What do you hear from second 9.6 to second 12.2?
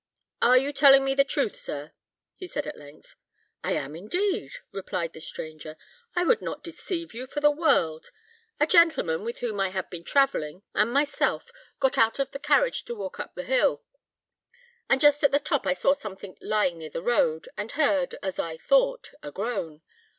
have been travelling, and myself, got out